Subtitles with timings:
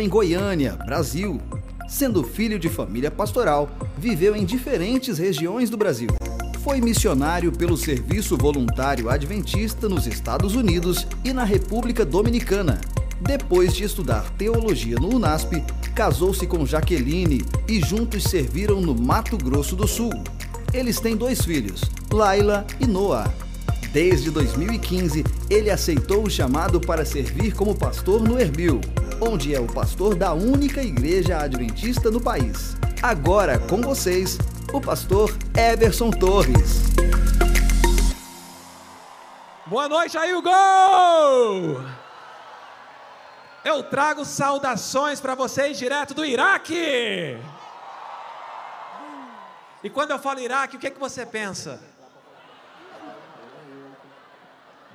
[0.00, 1.38] Em Goiânia, Brasil.
[1.86, 6.08] Sendo filho de família pastoral, viveu em diferentes regiões do Brasil.
[6.64, 12.80] Foi missionário pelo Serviço Voluntário Adventista nos Estados Unidos e na República Dominicana.
[13.20, 15.62] Depois de estudar teologia no UNASP,
[15.94, 20.12] casou-se com Jaqueline e juntos serviram no Mato Grosso do Sul.
[20.72, 23.30] Eles têm dois filhos, Laila e Noah.
[23.92, 28.80] Desde 2015, ele aceitou o chamado para servir como pastor no Erbil,
[29.20, 32.74] onde é o pastor da única igreja adventista no país.
[33.02, 34.38] Agora com vocês,
[34.72, 36.82] o pastor Everson Torres.
[39.66, 41.84] Boa noite aí, o gol!
[43.62, 47.38] Eu trago saudações para vocês direto do Iraque.
[49.84, 51.78] E quando eu falo Iraque, o que, é que você pensa?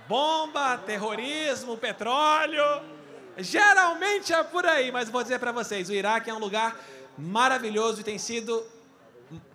[0.07, 2.94] Bomba, terrorismo, petróleo.
[3.37, 6.79] Geralmente é por aí, mas vou dizer para vocês: o Iraque é um lugar
[7.17, 8.65] maravilhoso e tem sido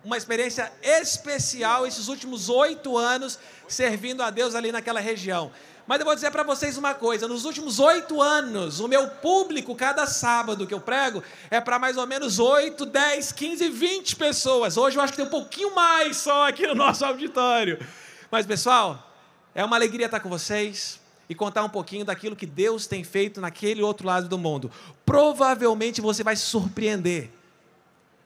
[0.03, 5.51] uma experiência especial esses últimos oito anos servindo a Deus ali naquela região.
[5.87, 9.75] Mas eu vou dizer para vocês uma coisa: nos últimos oito anos, o meu público,
[9.75, 14.77] cada sábado que eu prego, é para mais ou menos oito, dez, quinze, vinte pessoas.
[14.77, 17.83] Hoje eu acho que tem um pouquinho mais só aqui no nosso auditório.
[18.29, 19.11] Mas, pessoal,
[19.55, 21.00] é uma alegria estar com vocês
[21.31, 24.69] e contar um pouquinho daquilo que Deus tem feito naquele outro lado do mundo.
[25.05, 27.31] Provavelmente você vai se surpreender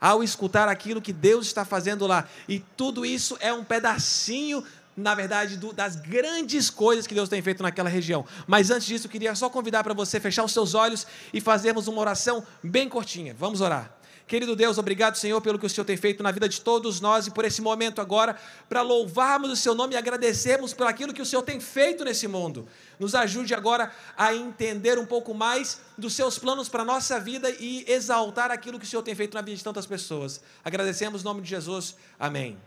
[0.02, 2.28] ao escutar aquilo que Deus está fazendo lá.
[2.50, 4.64] E tudo isso é um pedacinho,
[4.98, 8.26] na verdade, do, das grandes coisas que Deus tem feito naquela região.
[8.48, 11.88] Mas antes disso, eu queria só convidar para você fechar os seus olhos e fazermos
[11.88, 13.36] uma oração bem curtinha.
[13.38, 13.95] Vamos orar.
[14.28, 17.28] Querido Deus, obrigado, Senhor, pelo que o Senhor tem feito na vida de todos nós
[17.28, 18.36] e por esse momento agora,
[18.68, 22.28] para louvarmos o Seu nome e agradecermos por aquilo que o Senhor tem feito nesse
[22.28, 22.68] mundo.
[23.00, 27.52] Nos ajude agora a entender um pouco mais dos Seus planos para a nossa vida
[27.52, 30.42] e exaltar aquilo que o Senhor tem feito na vida de tantas pessoas.
[30.64, 31.96] Agradecemos no nome de Jesus.
[32.20, 32.58] Amém.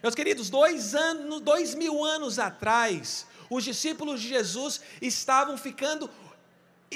[0.00, 6.08] Meus queridos, dois, anos, dois mil anos atrás, os discípulos de Jesus estavam ficando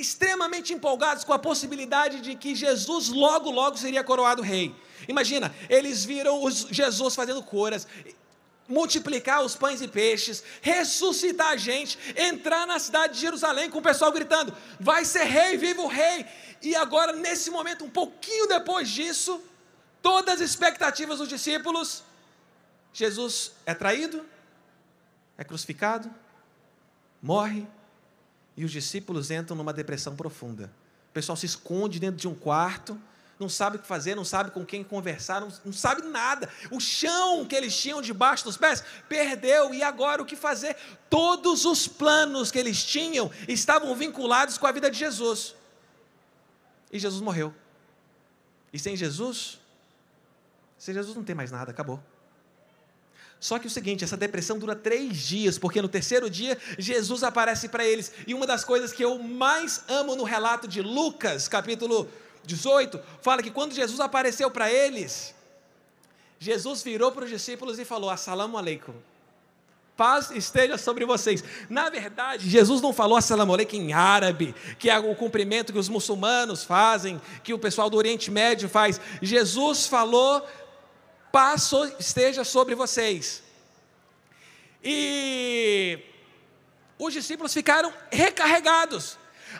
[0.00, 4.74] extremamente empolgados com a possibilidade de que Jesus logo, logo seria coroado rei.
[5.06, 7.86] Imagina, eles viram Jesus fazendo curas,
[8.68, 13.82] multiplicar os pães e peixes, ressuscitar a gente, entrar na cidade de Jerusalém com o
[13.82, 16.26] pessoal gritando: vai ser rei, viva o rei.
[16.60, 19.40] E agora, nesse momento, um pouquinho depois disso,
[20.02, 22.02] todas as expectativas dos discípulos,
[22.92, 24.24] Jesus é traído,
[25.36, 26.12] é crucificado,
[27.22, 27.66] morre,
[28.58, 30.68] e os discípulos entram numa depressão profunda.
[31.10, 33.00] O pessoal se esconde dentro de um quarto,
[33.38, 36.50] não sabe o que fazer, não sabe com quem conversar, não, não sabe nada.
[36.68, 40.76] O chão que eles tinham debaixo dos pés perdeu, e agora o que fazer?
[41.08, 45.54] Todos os planos que eles tinham estavam vinculados com a vida de Jesus.
[46.92, 47.54] E Jesus morreu.
[48.72, 49.60] E sem Jesus,
[50.76, 52.02] sem Jesus não tem mais nada, acabou.
[53.40, 57.68] Só que o seguinte, essa depressão dura três dias, porque no terceiro dia Jesus aparece
[57.68, 58.12] para eles.
[58.26, 62.08] E uma das coisas que eu mais amo no relato de Lucas, capítulo
[62.44, 65.34] 18, fala que quando Jesus apareceu para eles,
[66.40, 68.94] Jesus virou para os discípulos e falou: Assalamu alaikum.
[69.96, 71.42] Paz esteja sobre vocês.
[71.68, 75.88] Na verdade, Jesus não falou assalamu alaikum em árabe, que é o cumprimento que os
[75.88, 79.00] muçulmanos fazem, que o pessoal do Oriente Médio faz.
[79.20, 80.46] Jesus falou
[81.32, 83.42] paz esteja sobre vocês.
[84.82, 86.00] E
[86.98, 89.16] os discípulos ficaram recarregados.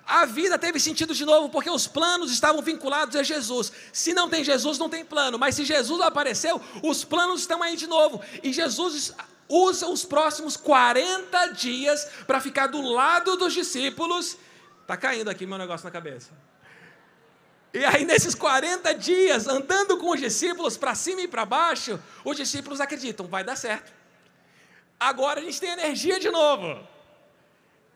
[0.07, 3.73] A vida teve sentido de novo, porque os planos estavam vinculados a Jesus.
[3.93, 5.39] Se não tem Jesus, não tem plano.
[5.39, 8.21] Mas se Jesus apareceu, os planos estão aí de novo.
[8.43, 9.13] E Jesus
[9.49, 14.37] usa os próximos 40 dias para ficar do lado dos discípulos.
[14.83, 16.31] Está caindo aqui meu negócio na cabeça.
[17.73, 22.37] E aí, nesses 40 dias, andando com os discípulos para cima e para baixo, os
[22.37, 23.93] discípulos acreditam, vai dar certo.
[24.99, 26.79] Agora a gente tem energia de novo.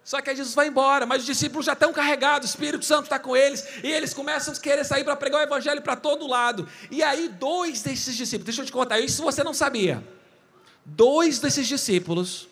[0.04, 3.04] Só que aí Jesus vai embora, mas os discípulos já estão carregados, o Espírito Santo
[3.04, 6.26] está com eles, e eles começam a querer sair para pregar o Evangelho para todo
[6.26, 6.68] lado.
[6.90, 10.02] E aí, dois desses discípulos, deixa eu te contar, isso você não sabia.
[10.84, 12.48] Dois desses discípulos,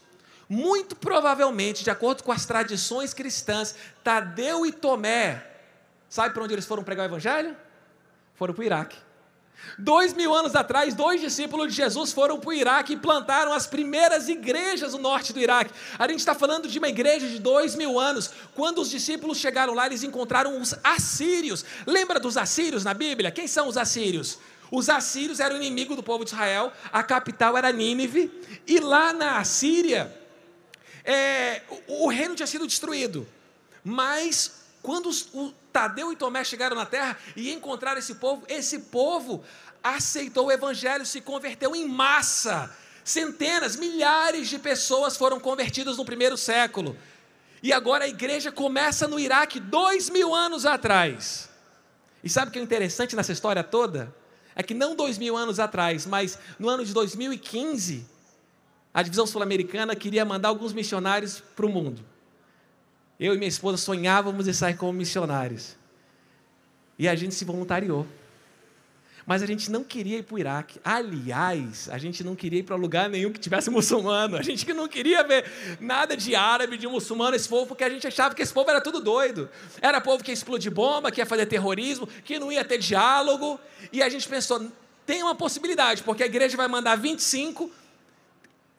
[0.49, 3.75] muito provavelmente, de acordo com as tradições cristãs,
[4.05, 5.50] Tadeu e Tomé,
[6.11, 7.57] Sabe para onde eles foram pregar o Evangelho?
[8.35, 8.99] Foram para o Iraque.
[9.79, 13.67] Dois mil anos atrás, dois discípulos de Jesus foram para o Iraque e plantaram as
[13.67, 15.73] primeiras igrejas no norte do Iraque.
[15.99, 18.31] A gente está falando de uma igreja de dois mil anos.
[18.55, 21.65] Quando os discípulos chegaram lá, eles encontraram os assírios.
[21.87, 23.31] Lembra dos assírios na Bíblia?
[23.31, 24.39] Quem são os assírios?
[24.71, 28.31] Os assírios eram inimigo do povo de Israel, a capital era Nínive,
[28.67, 30.17] e lá na Assíria,
[31.05, 33.27] é, o, reino tinha sido destruído,
[33.83, 38.79] mas quando os, o Tadeu e Tomé chegaram na terra e encontraram esse povo, esse
[38.79, 39.44] povo
[39.82, 42.75] aceitou o evangelho, se converteu em massa.
[43.05, 46.97] Centenas, milhares de pessoas foram convertidas no primeiro século.
[47.62, 51.49] E agora a igreja começa no Iraque dois mil anos atrás.
[52.25, 54.15] E sabe o que é interessante nessa história toda?
[54.55, 58.06] É que não dois mil anos atrás, mas no ano de 2015,
[58.93, 62.05] a divisão sul-americana queria mandar alguns missionários para o mundo.
[63.20, 65.76] Eu e minha esposa sonhávamos em sair como missionários.
[66.99, 68.06] E a gente se voluntariou.
[69.26, 70.81] Mas a gente não queria ir para o Iraque.
[70.82, 74.38] Aliás, a gente não queria ir para lugar nenhum que tivesse muçulmano.
[74.38, 75.44] A gente que não queria ver
[75.78, 78.81] nada de árabe, de muçulmano, esse povo, porque a gente achava que esse povo era
[78.81, 79.50] tudo doido.
[79.82, 83.61] Era povo que ia explodir bomba, que ia fazer terrorismo, que não ia ter diálogo.
[83.93, 84.66] E a gente pensou,
[85.05, 87.70] tem uma possibilidade, porque a igreja vai mandar 25,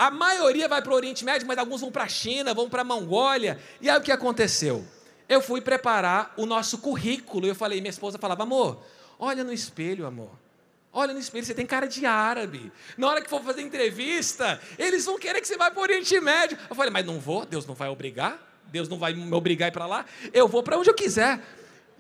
[0.01, 2.81] a maioria vai para o Oriente Médio, mas alguns vão para a China, vão para
[2.81, 3.59] a Mongólia.
[3.79, 4.83] E aí o que aconteceu?
[5.29, 7.45] Eu fui preparar o nosso currículo.
[7.45, 8.83] Eu falei, minha esposa falava, amor,
[9.19, 10.31] olha no espelho, amor.
[10.91, 12.71] Olha no espelho, você tem cara de árabe.
[12.97, 16.19] Na hora que for fazer entrevista, eles vão querer que você vá para o Oriente
[16.19, 16.57] Médio.
[16.67, 19.69] Eu falei, mas não vou, Deus não vai obrigar, Deus não vai me obrigar a
[19.69, 20.03] ir para lá.
[20.33, 21.39] Eu vou para onde eu quiser.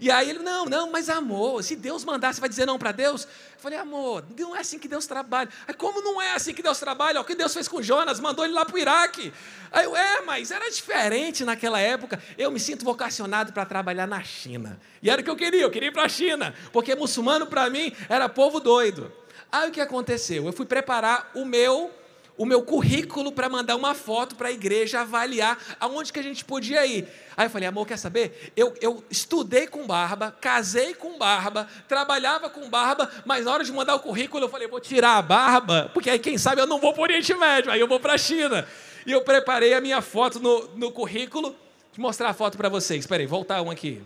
[0.01, 2.91] E aí ele, não, não, mas amor, se Deus mandar, você vai dizer não para
[2.91, 3.25] Deus?
[3.25, 5.47] Eu falei, amor, não é assim que Deus trabalha.
[5.67, 7.21] Aí, como não é assim que Deus trabalha?
[7.21, 8.19] O que Deus fez com Jonas?
[8.19, 9.31] Mandou ele lá para o Iraque.
[9.71, 12.19] Aí eu, é, mas era diferente naquela época.
[12.35, 14.81] Eu me sinto vocacionado para trabalhar na China.
[15.03, 17.69] E era o que eu queria, eu queria ir para a China, porque muçulmano para
[17.69, 19.13] mim era povo doido.
[19.51, 20.47] Aí o que aconteceu?
[20.47, 21.91] Eu fui preparar o meu
[22.41, 26.43] o meu currículo para mandar uma foto para a igreja avaliar aonde que a gente
[26.43, 27.07] podia ir.
[27.37, 28.51] Aí eu falei, amor, quer saber?
[28.57, 33.71] Eu, eu estudei com barba, casei com barba, trabalhava com barba, mas na hora de
[33.71, 36.79] mandar o currículo eu falei, vou tirar a barba, porque aí quem sabe eu não
[36.79, 38.67] vou para o Oriente Médio, aí eu vou para a China.
[39.05, 41.49] E eu preparei a minha foto no, no currículo,
[41.95, 43.01] vou mostrar a foto para vocês.
[43.01, 44.01] Espera aí, voltar um aqui.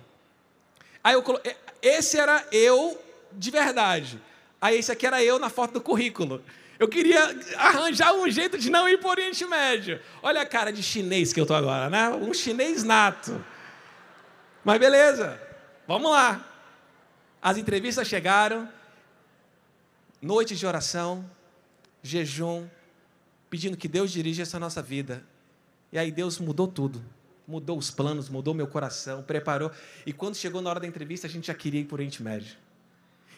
[1.02, 1.40] Aí eu colo...
[1.82, 4.20] esse era eu de verdade.
[4.60, 6.44] Aí esse aqui era eu na foto do currículo.
[6.78, 7.20] Eu queria
[7.58, 10.00] arranjar um jeito de não ir para o Oriente Médio.
[10.22, 12.10] Olha a cara de chinês que eu estou agora, né?
[12.10, 13.44] Um chinês nato.
[14.64, 15.40] Mas beleza,
[15.88, 16.44] vamos lá.
[17.42, 18.68] As entrevistas chegaram,
[20.22, 21.30] noite de oração,
[22.02, 22.68] jejum,
[23.50, 25.24] pedindo que Deus dirija essa nossa vida.
[25.92, 27.04] E aí Deus mudou tudo.
[27.48, 29.72] Mudou os planos, mudou meu coração, preparou.
[30.06, 32.24] E quando chegou na hora da entrevista, a gente já queria ir para o Oriente
[32.24, 32.58] Médio.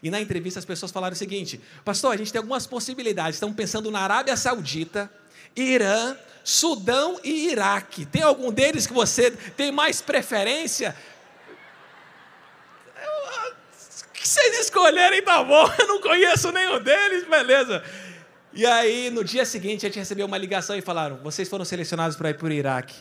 [0.02, 3.36] E na entrevista as pessoas falaram o seguinte: Pastor, a gente tem algumas possibilidades.
[3.36, 5.12] Estamos pensando na Arábia Saudita,
[5.56, 8.06] Irã, Sudão e Iraque.
[8.06, 10.96] Tem algum deles que você tem mais preferência?
[14.14, 17.84] que vocês escolherem tá bom, eu não conheço nenhum deles, beleza.
[18.54, 22.18] E aí, no dia seguinte, a gente recebeu uma ligação e falaram: vocês foram selecionados
[22.18, 22.96] para ir para o Iraque.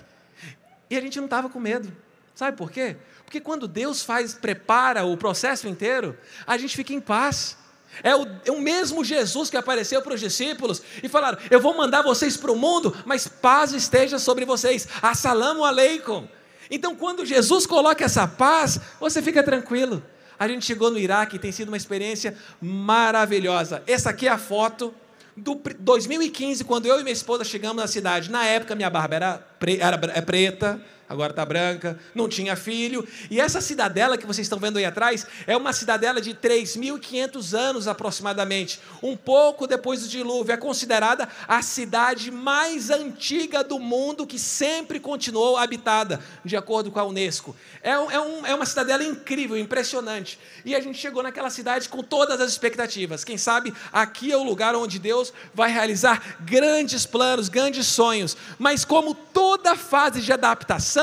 [0.88, 1.90] E a gente não estava com medo.
[2.34, 2.96] Sabe por quê?
[3.26, 7.56] Porque quando Deus faz, prepara o processo inteiro, a gente fica em paz.
[8.02, 11.76] É o, é o mesmo Jesus que apareceu para os discípulos e falaram: Eu vou
[11.76, 14.86] mandar vocês para o mundo, mas paz esteja sobre vocês.
[15.02, 16.28] Assalamu alaikum.
[16.70, 20.02] Então, quando Jesus coloca essa paz, você fica tranquilo.
[20.38, 23.82] A gente chegou no Iraque e tem sido uma experiência maravilhosa.
[23.86, 24.94] Essa aqui é a foto
[25.36, 28.30] do 2015, quando eu e minha esposa chegamos na cidade.
[28.30, 33.06] Na época, minha barba era, pre, era é preta, agora está branca, não tinha filho.
[33.30, 37.88] E essa cidadela que vocês estão vendo aí atrás é uma cidadela de 3.500 anos
[37.88, 38.80] aproximadamente.
[39.02, 40.52] Um pouco depois do dilúvio.
[40.52, 46.98] É considerada a cidade mais antiga do mundo que sempre continuou habitada, de acordo com
[46.98, 47.54] a Unesco.
[47.82, 50.38] É, é, um, é uma cidadela incrível, impressionante.
[50.64, 53.24] E a gente chegou naquela cidade com todas as expectativas.
[53.24, 58.36] Quem sabe aqui é o lugar onde Deus vai realizar grandes planos, grandes sonhos.
[58.58, 60.95] Mas como toda fase de adaptação,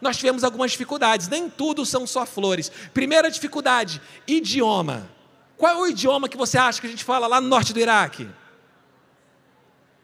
[0.00, 2.70] nós tivemos algumas dificuldades, nem tudo são só flores.
[2.94, 5.08] Primeira dificuldade: idioma.
[5.56, 7.80] Qual é o idioma que você acha que a gente fala lá no norte do
[7.80, 8.28] Iraque?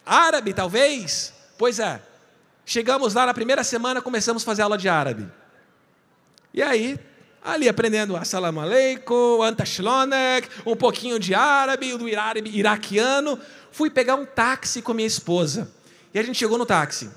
[0.04, 1.32] Árabe, talvez?
[1.56, 2.02] Pois é.
[2.66, 5.30] Chegamos lá na primeira semana, começamos a fazer aula de árabe.
[6.52, 6.98] E aí,
[7.42, 13.38] ali aprendendo assalamu alaikum, antashlonek, um pouquinho de árabe, do iraquiano.
[13.70, 15.70] Fui pegar um táxi com minha esposa.
[16.12, 17.10] E a gente chegou no táxi.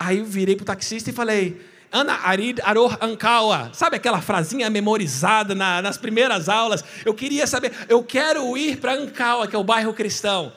[0.00, 1.60] Aí eu virei para o taxista e falei,
[1.92, 3.70] Ana Arid Aror Ankawa.
[3.74, 6.82] Sabe aquela frasinha memorizada na, nas primeiras aulas?
[7.04, 10.54] Eu queria saber, eu quero ir para Ankawa, que é o bairro cristão.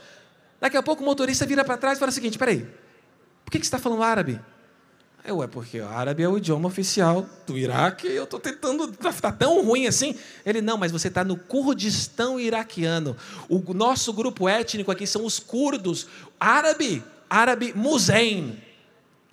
[0.62, 2.66] Daqui a pouco o motorista vira para trás e fala o seguinte: peraí,
[3.44, 4.40] por que, que você está falando árabe?
[5.26, 8.94] Eu, é porque o árabe é o idioma oficial do Iraque eu estou tentando.
[9.10, 10.16] Está tão ruim assim.
[10.46, 13.18] Ele, não, mas você está no Kurdistão iraquiano.
[13.50, 16.08] O nosso grupo étnico aqui são os curdos.
[16.40, 18.58] Árabe, árabe muzen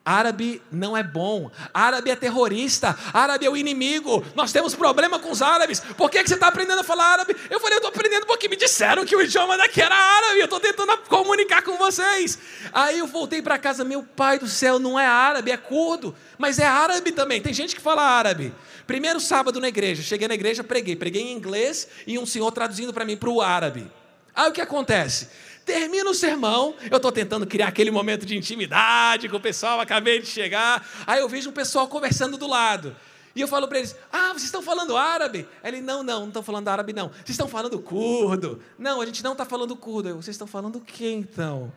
[0.02, 4.24] Árabe não é bom, árabe é terrorista, árabe é o inimigo.
[4.34, 5.80] Nós temos problema com os árabes.
[5.80, 7.36] Por que, que você está aprendendo a falar árabe?
[7.50, 10.40] Eu falei, eu estou aprendendo porque me disseram que o idioma daqui era árabe.
[10.40, 12.38] Eu estou tentando comunicar com vocês.
[12.72, 16.58] Aí eu voltei para casa, meu pai do céu, não é árabe, é curdo, mas
[16.58, 17.42] é árabe também.
[17.42, 18.54] Tem gente que fala árabe.
[18.86, 22.92] Primeiro sábado na igreja, cheguei na igreja, preguei, preguei em inglês e um senhor traduzindo
[22.92, 23.86] para mim para o árabe.
[24.34, 25.28] Aí o que acontece?
[25.70, 30.18] Termina o sermão, eu estou tentando criar aquele momento de intimidade com o pessoal, acabei
[30.18, 30.84] de chegar.
[31.06, 32.96] Aí eu vejo um pessoal conversando do lado.
[33.36, 35.46] E eu falo para eles: Ah, vocês estão falando árabe?
[35.62, 37.10] Ele: Não, não, não estão falando árabe, não.
[37.10, 38.60] Vocês estão falando curdo?
[38.76, 40.08] Não, a gente não está falando curdo.
[40.08, 41.72] Eu, vocês estão falando o que então?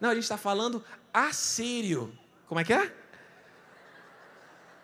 [0.00, 0.82] Não, a gente está falando
[1.12, 2.10] assírio.
[2.48, 2.80] Como é que é?
[2.80, 2.94] Eles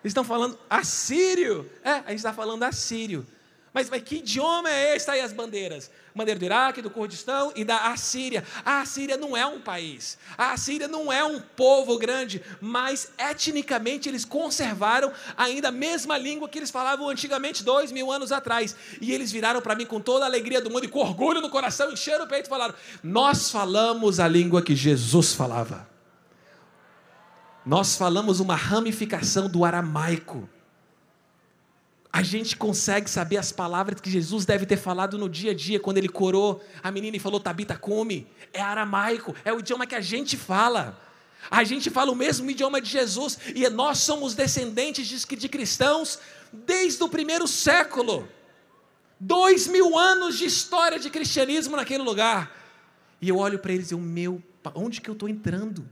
[0.03, 1.67] estão falando assírio.
[1.83, 3.25] É, a gente está falando assírio.
[3.73, 4.97] Mas, mas que idioma é esse?
[4.97, 5.89] Está aí as bandeiras.
[6.13, 8.43] Bandeira do Iraque, do Kurdistão e da Assíria.
[8.65, 10.17] A Assíria não é um país.
[10.37, 16.49] A Assíria não é um povo grande, mas etnicamente eles conservaram ainda a mesma língua
[16.49, 18.75] que eles falavam antigamente, dois mil anos atrás.
[18.99, 21.49] E eles viraram para mim com toda a alegria do mundo e com orgulho no
[21.49, 25.89] coração, encheram o peito e falaram: Nós falamos a língua que Jesus falava.
[27.65, 30.49] Nós falamos uma ramificação do aramaico
[32.21, 35.79] a gente consegue saber as palavras que Jesus deve ter falado no dia a dia,
[35.79, 38.27] quando ele corou a menina e falou: Tabita, come.
[38.53, 40.99] É aramaico, é o idioma que a gente fala.
[41.49, 46.19] A gente fala o mesmo idioma de Jesus e nós somos descendentes de cristãos
[46.53, 48.29] desde o primeiro século.
[49.19, 52.55] Dois mil anos de história de cristianismo naquele lugar.
[53.19, 54.41] E eu olho para eles e eu, meu,
[54.75, 55.89] onde que eu estou entrando?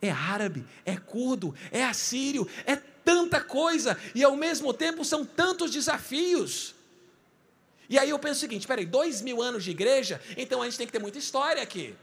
[0.00, 5.70] É árabe, é curdo, é assírio, é tanta coisa e ao mesmo tempo são tantos
[5.70, 6.74] desafios.
[7.88, 10.78] E aí eu penso o seguinte: espera dois mil anos de igreja, então a gente
[10.78, 11.94] tem que ter muita história aqui.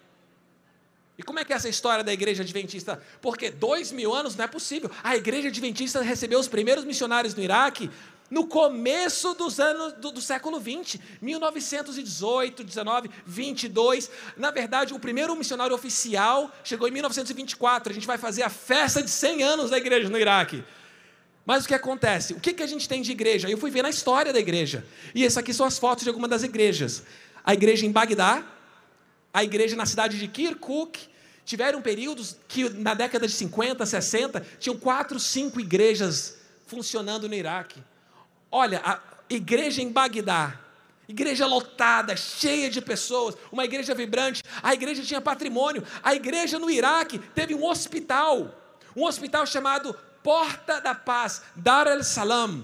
[1.17, 3.01] E como é que é essa história da igreja adventista?
[3.22, 4.89] Porque dois mil anos não é possível.
[5.03, 7.89] A igreja adventista recebeu os primeiros missionários no Iraque
[8.31, 14.10] no começo dos anos do, do, século 20, 1918, 19, 22.
[14.38, 17.91] Na verdade, o primeiro missionário oficial chegou em 1924.
[17.91, 20.63] A gente vai fazer a festa de 100 anos da igreja no Iraque.
[21.51, 22.31] Mas o que acontece?
[22.31, 23.50] O que, que a gente tem de igreja?
[23.50, 24.86] Eu fui ver na história da igreja.
[25.13, 27.03] E essas aqui são as fotos de algumas das igrejas.
[27.43, 28.41] A igreja em Bagdá,
[29.34, 30.98] a igreja na cidade de Kirkuk.
[31.43, 37.84] Tiveram períodos que na década de 50, 60, tinham quatro, cinco igrejas funcionando no Iraque.
[38.50, 40.58] Olha, a igreja em Bagdá,
[41.05, 44.41] igreja lotada, cheia de pessoas, uma igreja vibrante.
[44.63, 45.84] A igreja tinha patrimônio.
[46.01, 48.58] A igreja no Iraque teve um hospital,
[48.96, 49.93] um hospital chamado
[50.24, 52.63] Porta da Paz, Dar el Salam.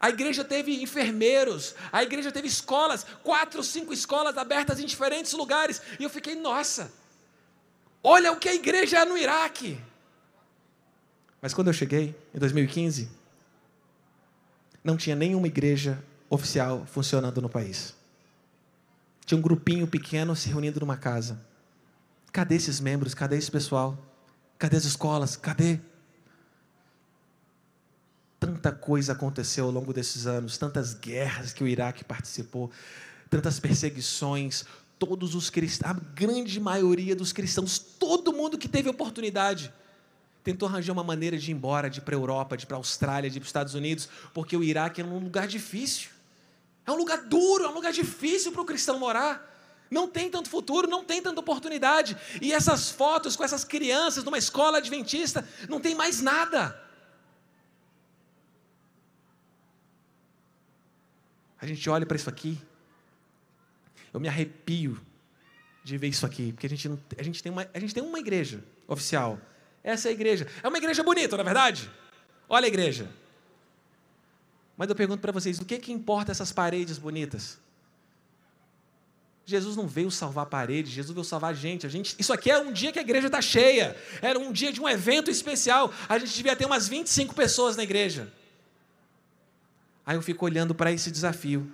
[0.00, 5.82] A igreja teve enfermeiros, a igreja teve escolas, quatro, cinco escolas abertas em diferentes lugares.
[5.98, 6.92] E eu fiquei, nossa,
[8.02, 9.80] olha o que a igreja é no Iraque.
[11.42, 13.08] Mas quando eu cheguei, em 2015,
[14.84, 17.94] não tinha nenhuma igreja oficial funcionando no país.
[19.24, 21.40] Tinha um grupinho pequeno se reunindo numa casa.
[22.32, 23.14] Cadê esses membros?
[23.14, 23.98] Cadê esse pessoal?
[24.58, 25.36] Cadê as escolas?
[25.36, 25.80] Cadê?
[28.58, 32.72] Tanta coisa aconteceu ao longo desses anos, tantas guerras que o Iraque participou,
[33.30, 34.64] tantas perseguições,
[34.98, 39.72] todos os cristãos, a grande maioria dos cristãos, todo mundo que teve oportunidade,
[40.42, 42.76] tentou arranjar uma maneira de ir embora, de ir para a Europa, de ir para
[42.76, 46.10] a Austrália, de ir para os Estados Unidos, porque o Iraque é um lugar difícil.
[46.84, 49.54] É um lugar duro, é um lugar difícil para o cristão morar.
[49.88, 52.16] Não tem tanto futuro, não tem tanta oportunidade.
[52.42, 56.87] E essas fotos com essas crianças numa escola adventista, não tem mais nada.
[61.60, 62.58] A gente olha para isso aqui,
[64.12, 65.00] eu me arrepio
[65.82, 68.02] de ver isso aqui, porque a gente, não, a gente, tem, uma, a gente tem
[68.02, 69.40] uma igreja oficial.
[69.82, 70.46] Essa é a igreja.
[70.62, 71.90] É uma igreja bonita, não é verdade?
[72.48, 73.10] Olha a igreja.
[74.76, 77.58] Mas eu pergunto para vocês, o que, que importa essas paredes bonitas?
[79.44, 81.86] Jesus não veio salvar paredes, Jesus veio salvar a gente.
[81.86, 82.14] a gente.
[82.18, 83.96] Isso aqui é um dia que a igreja está cheia.
[84.20, 85.92] Era um dia de um evento especial.
[86.06, 88.30] A gente devia ter umas 25 pessoas na igreja.
[90.08, 91.70] Aí eu fico olhando para esse desafio.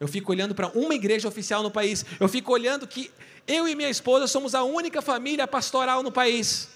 [0.00, 2.04] Eu fico olhando para uma igreja oficial no país.
[2.18, 3.12] Eu fico olhando que
[3.46, 6.68] eu e minha esposa somos a única família pastoral no país.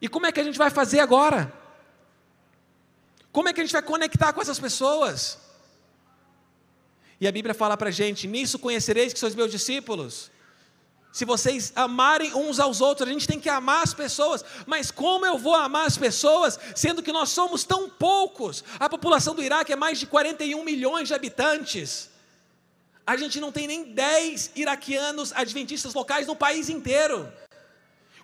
[0.00, 1.52] E como é que a gente vai fazer agora?
[3.32, 5.36] Como é que a gente vai conectar com essas pessoas?
[7.20, 10.30] E a Bíblia fala para a gente: nisso conhecereis que sois meus discípulos,
[11.12, 15.26] se vocês amarem uns aos outros, a gente tem que amar as pessoas, mas como
[15.26, 18.64] eu vou amar as pessoas, sendo que nós somos tão poucos?
[18.80, 22.10] A população do Iraque é mais de 41 milhões de habitantes.
[23.06, 27.30] A gente não tem nem 10 iraquianos adventistas locais no país inteiro.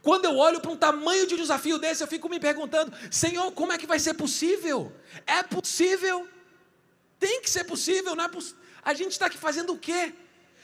[0.00, 3.73] Quando eu olho para um tamanho de desafio desse, eu fico me perguntando: Senhor, como
[3.73, 4.90] é que vai ser possível?
[5.26, 6.26] É possível?
[7.18, 8.54] Tem que ser possível, não é poss...
[8.83, 10.14] A gente está aqui fazendo o quê?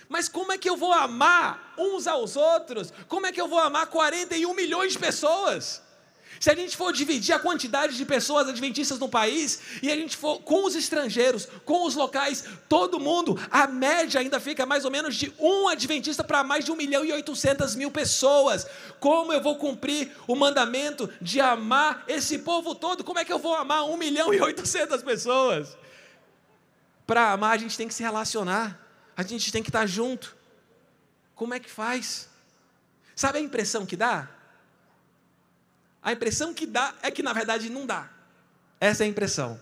[0.09, 2.93] Mas como é que eu vou amar uns aos outros?
[3.09, 5.83] Como é que eu vou amar 41 milhões de pessoas?
[6.40, 10.16] Se a gente for dividir a quantidade de pessoas adventistas no país, e a gente
[10.16, 14.90] for com os estrangeiros, com os locais, todo mundo, a média ainda fica mais ou
[14.90, 18.66] menos de um adventista para mais de 1 milhão e 800 mil pessoas.
[19.00, 23.04] Como eu vou cumprir o mandamento de amar esse povo todo?
[23.04, 25.76] Como é que eu vou amar 1 milhão e 800 pessoas?
[27.07, 28.81] Para amar, a gente tem que se relacionar,
[29.16, 30.37] a gente tem que estar junto.
[31.34, 32.28] Como é que faz?
[33.14, 34.28] Sabe a impressão que dá?
[36.02, 38.10] A impressão que dá é que na verdade não dá.
[38.80, 39.58] Essa é a impressão.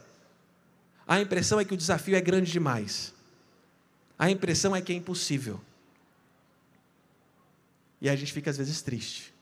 [1.07, 3.13] A impressão é que o desafio é grande demais.
[4.19, 5.61] A impressão é que é impossível.
[8.01, 9.33] E a gente fica às vezes triste.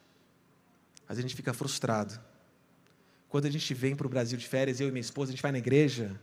[1.08, 2.20] Às vezes a gente fica frustrado.
[3.28, 5.42] Quando a gente vem para o Brasil de férias, eu e minha esposa, a gente
[5.42, 6.20] vai na igreja,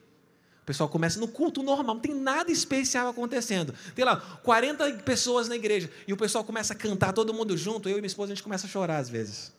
[0.67, 3.73] pessoal começa no culto normal, não tem nada especial acontecendo.
[3.95, 7.87] Tem lá 40 pessoas na igreja, e o pessoal começa a cantar todo mundo junto,
[7.87, 9.53] eu e minha esposa, a gente começa a chorar às vezes.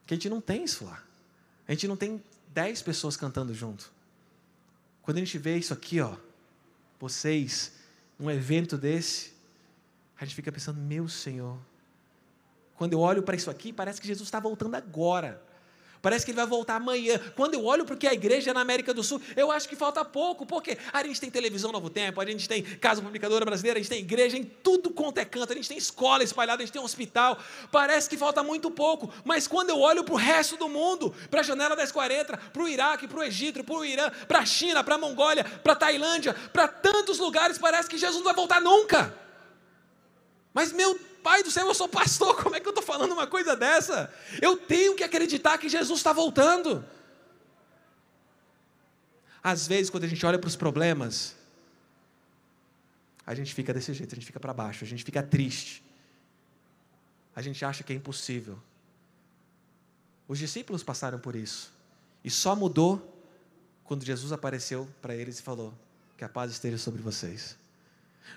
[0.00, 1.02] Porque a gente não tem isso lá.
[1.68, 2.22] A gente não tem
[2.54, 3.92] dez pessoas cantando junto.
[5.02, 6.16] Quando a gente vê isso aqui, ó,
[6.98, 7.72] vocês,
[8.18, 9.34] num evento desse,
[10.18, 11.58] a gente fica pensando, meu Senhor.
[12.76, 15.42] Quando eu olho para isso aqui, parece que Jesus está voltando agora.
[16.02, 17.18] Parece que ele vai voltar amanhã.
[17.34, 20.04] Quando eu olho porque a igreja é na América do Sul, eu acho que falta
[20.04, 20.46] pouco.
[20.46, 23.90] Porque a gente tem televisão Novo Tempo, a gente tem casa publicadora brasileira, a gente
[23.90, 26.80] tem igreja em tudo quanto é canto, a gente tem escola espalhada, a gente tem
[26.80, 27.38] um hospital.
[27.72, 29.12] Parece que falta muito pouco.
[29.24, 32.68] Mas quando eu olho para o resto do mundo, para a janela 1040, para o
[32.68, 35.76] Iraque, para o Egito, para o Irã, para a China, para a Mongólia, para a
[35.76, 39.14] Tailândia, para tantos lugares, parece que Jesus não vai voltar nunca.
[40.52, 43.26] Mas meu Pai do céu, eu sou pastor, como é que eu estou falando uma
[43.26, 44.14] coisa dessa?
[44.40, 46.84] Eu tenho que acreditar que Jesus está voltando.
[49.42, 51.34] Às vezes, quando a gente olha para os problemas,
[53.26, 55.82] a gente fica desse jeito, a gente fica para baixo, a gente fica triste.
[57.34, 58.56] A gente acha que é impossível.
[60.28, 61.72] Os discípulos passaram por isso.
[62.22, 63.20] E só mudou
[63.82, 65.74] quando Jesus apareceu para eles e falou:
[66.16, 67.58] Que a paz esteja sobre vocês.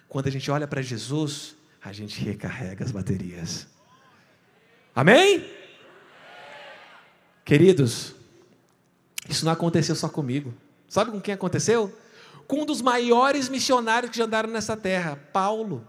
[0.07, 3.67] Quando a gente olha para Jesus, a gente recarrega as baterias.
[4.95, 5.49] Amém?
[7.45, 8.13] Queridos,
[9.27, 10.53] isso não aconteceu só comigo.
[10.87, 11.95] Sabe com quem aconteceu?
[12.47, 15.85] Com um dos maiores missionários que já andaram nessa terra, Paulo.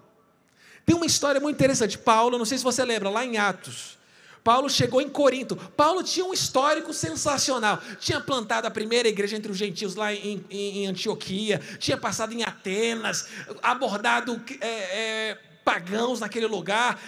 [0.84, 1.98] Tem uma história muito interessante.
[1.98, 3.98] Paulo, não sei se você lembra, lá em Atos.
[4.42, 5.54] Paulo chegou em Corinto.
[5.54, 7.78] Paulo tinha um histórico sensacional.
[7.98, 12.32] Tinha plantado a primeira igreja entre os gentios lá em, em, em Antioquia, tinha passado
[12.32, 13.28] em Atenas,
[13.62, 17.00] abordado é, é, pagãos naquele lugar.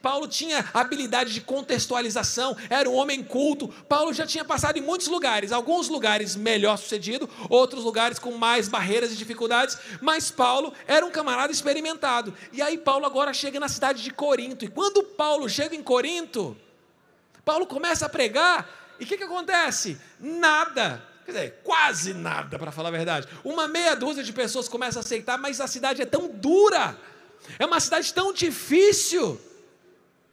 [0.00, 3.68] Paulo tinha habilidade de contextualização, era um homem culto.
[3.88, 8.68] Paulo já tinha passado em muitos lugares, alguns lugares melhor sucedido, outros lugares com mais
[8.68, 12.34] barreiras e dificuldades, mas Paulo era um camarada experimentado.
[12.52, 14.64] E aí Paulo agora chega na cidade de Corinto.
[14.64, 16.56] E quando Paulo chega em Corinto,
[17.44, 18.68] Paulo começa a pregar,
[19.00, 19.98] e o que, que acontece?
[20.20, 23.28] Nada quer dizer, quase nada, para falar a verdade.
[23.44, 26.96] Uma meia dúzia de pessoas começa a aceitar, mas a cidade é tão dura
[27.58, 29.40] é uma cidade tão difícil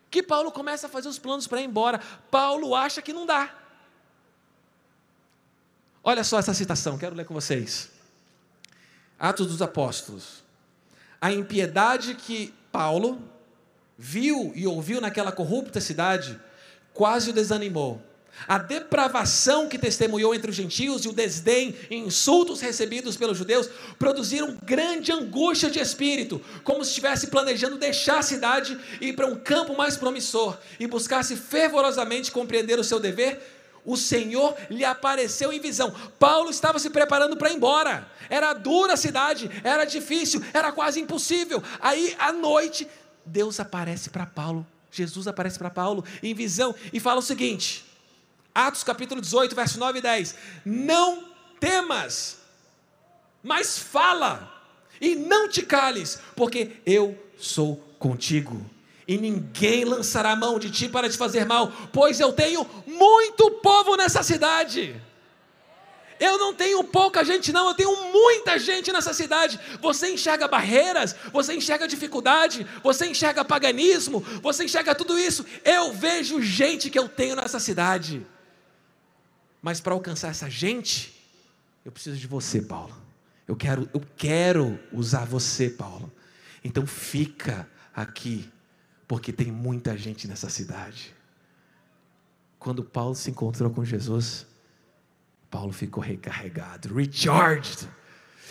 [0.10, 2.00] que Paulo começa a fazer os planos para ir embora.
[2.32, 3.56] Paulo acha que não dá.
[6.04, 7.90] Olha só essa citação, quero ler com vocês.
[9.20, 10.44] Atos dos Apóstolos.
[11.22, 13.22] A impiedade que Paulo
[13.98, 16.40] viu e ouviu naquela corrupta cidade
[16.94, 18.02] quase o desanimou.
[18.48, 23.70] A depravação que testemunhou entre os gentios e o desdém e insultos recebidos pelos judeus
[23.98, 29.28] produziram grande angústia de espírito, como se estivesse planejando deixar a cidade e ir para
[29.28, 33.40] um campo mais promissor e buscasse fervorosamente compreender o seu dever.
[33.86, 35.94] O Senhor lhe apareceu em visão.
[36.18, 38.08] Paulo estava se preparando para ir embora.
[38.30, 41.64] Era dura a cidade, era difícil, era quase impossível.
[41.80, 42.88] Aí, à noite,
[43.26, 44.66] Deus aparece para Paulo.
[44.92, 47.89] Jesus aparece para Paulo em visão e fala o seguinte:
[48.54, 50.36] Atos capítulo 18, verso 9 e 10.
[50.66, 51.26] Não
[51.60, 52.38] temas,
[53.44, 54.52] mas fala,
[55.00, 58.66] e não te cales, porque eu sou contigo.
[59.08, 63.96] E ninguém lançará mão de ti para te fazer mal, pois eu tenho muito povo
[63.96, 65.02] nessa cidade.
[66.20, 69.58] Eu não tenho pouca gente, não, eu tenho muita gente nessa cidade.
[69.82, 75.46] Você enxerga barreiras, você enxerga dificuldade, você enxerga paganismo, você enxerga tudo isso.
[75.64, 78.28] Eu vejo gente que eu tenho nessa cidade.
[79.62, 81.14] Mas para alcançar essa gente,
[81.84, 82.96] eu preciso de você, Paulo.
[83.48, 86.12] Eu quero, eu quero usar você, Paulo.
[86.64, 88.50] Então fica aqui,
[89.08, 91.16] Porque tem muita gente nessa cidade.
[92.60, 94.46] Quando Paulo se encontrou com Jesus,
[95.50, 97.90] Paulo ficou recarregado, recharged.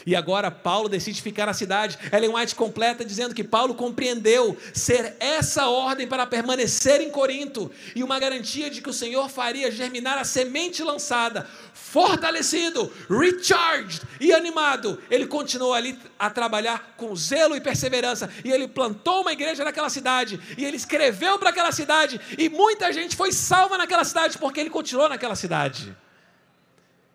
[0.07, 1.99] E agora Paulo decide ficar na cidade.
[2.13, 8.03] Ellen White completa dizendo que Paulo compreendeu ser essa ordem para permanecer em Corinto e
[8.03, 15.01] uma garantia de que o Senhor faria germinar a semente lançada, fortalecido, recharged e animado.
[15.11, 19.89] Ele continuou ali a trabalhar com zelo e perseverança e ele plantou uma igreja naquela
[19.89, 24.61] cidade e ele escreveu para aquela cidade e muita gente foi salva naquela cidade porque
[24.61, 25.95] ele continuou naquela cidade.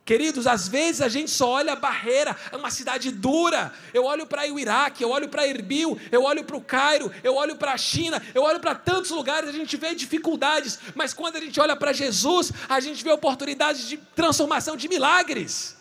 [0.05, 3.73] Queridos, às vezes a gente só olha a barreira, é uma cidade dura.
[3.93, 7.35] Eu olho para o Iraque, eu olho para Erbil, eu olho para o Cairo, eu
[7.35, 11.37] olho para a China, eu olho para tantos lugares, a gente vê dificuldades, mas quando
[11.37, 15.77] a gente olha para Jesus, a gente vê oportunidades de transformação, de milagres.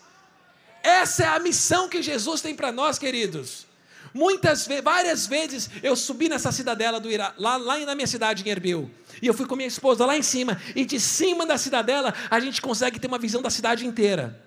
[0.81, 3.72] Essa é a missão que Jesus tem para nós, queridos.
[4.13, 8.43] Muitas vezes, várias vezes eu subi nessa cidadela do Iraque, lá, lá na minha cidade
[8.43, 8.91] em Erbil.
[9.21, 12.39] E eu fui com minha esposa lá em cima, e de cima da cidadela a
[12.39, 14.39] gente consegue ter uma visão da cidade inteira.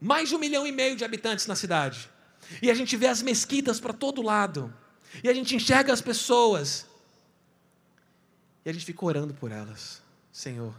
[0.00, 2.10] Mais de um milhão e meio de habitantes na cidade.
[2.60, 4.72] E a gente vê as mesquitas para todo lado.
[5.22, 6.86] E a gente enxerga as pessoas.
[8.64, 10.02] E a gente fica orando por elas.
[10.32, 10.74] Senhor,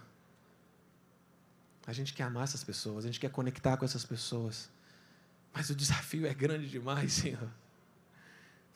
[1.86, 4.70] a gente quer amar essas pessoas, a gente quer conectar com essas pessoas.
[5.54, 7.50] Mas o desafio é grande demais, Senhor.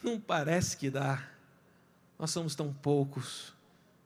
[0.04, 1.24] Não parece que dá.
[2.18, 3.54] Nós somos tão poucos.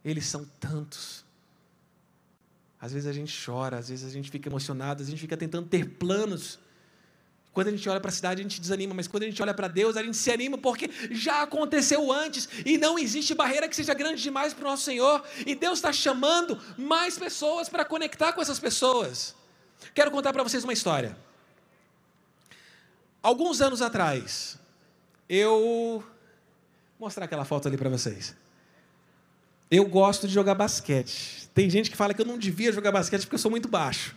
[0.04, 1.26] Eles são tantos.
[2.80, 5.68] Às vezes a gente chora, às vezes a gente fica emocionado, a gente fica tentando
[5.68, 6.60] ter planos.
[7.52, 9.54] Quando a gente olha para a cidade, a gente desanima, mas quando a gente olha
[9.54, 13.76] para Deus, a gente se anima porque já aconteceu antes e não existe barreira que
[13.76, 15.24] seja grande demais para o nosso Senhor.
[15.46, 19.36] E Deus está chamando mais pessoas para conectar com essas pessoas.
[19.94, 21.18] Quero contar para vocês uma história.
[23.22, 24.59] Alguns anos atrás,
[25.30, 26.04] eu.
[26.98, 28.36] Vou mostrar aquela foto ali para vocês.
[29.72, 31.48] Eu gosto de jogar basquete.
[31.54, 34.16] Tem gente que fala que eu não devia jogar basquete porque eu sou muito baixo.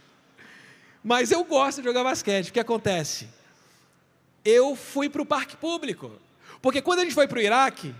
[1.04, 2.48] Mas eu gosto de jogar basquete.
[2.48, 3.28] O que acontece?
[4.44, 6.10] Eu fui para o parque público.
[6.60, 7.94] Porque quando a gente foi para o Iraque,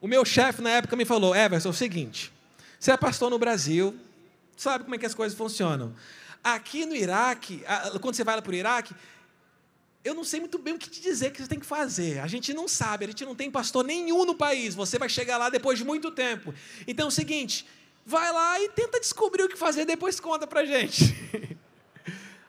[0.00, 2.32] o meu chefe na época me falou: Everson, é o seguinte,
[2.78, 3.96] você é pastor no Brasil,
[4.56, 5.94] sabe como é que as coisas funcionam.
[6.44, 7.64] Aqui no Iraque,
[8.00, 8.94] quando você vai lá para o Iraque,
[10.04, 12.20] eu não sei muito bem o que te dizer que você tem que fazer.
[12.20, 14.74] A gente não sabe, a gente não tem pastor nenhum no país.
[14.74, 16.54] Você vai chegar lá depois de muito tempo.
[16.86, 17.66] Então é o seguinte,
[18.06, 21.14] vai lá e tenta descobrir o que fazer, depois conta pra gente.